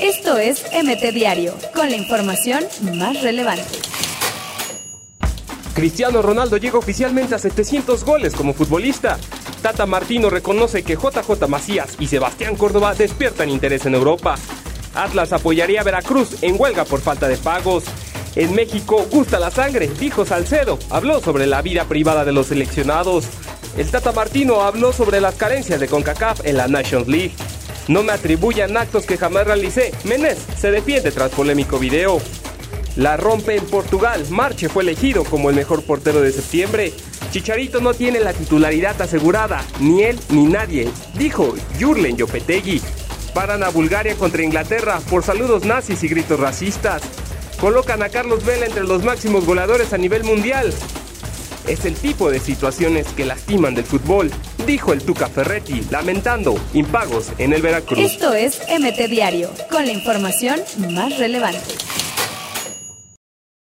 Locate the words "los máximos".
48.84-49.44